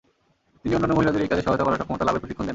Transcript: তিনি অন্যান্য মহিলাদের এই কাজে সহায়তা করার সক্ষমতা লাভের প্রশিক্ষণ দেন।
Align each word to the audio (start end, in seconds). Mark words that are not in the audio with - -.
তিনি 0.61 0.73
অন্যান্য 0.75 0.95
মহিলাদের 0.97 1.23
এই 1.25 1.29
কাজে 1.31 1.43
সহায়তা 1.45 1.65
করার 1.65 1.79
সক্ষমতা 1.81 2.05
লাভের 2.07 2.21
প্রশিক্ষণ 2.21 2.43
দেন। 2.45 2.49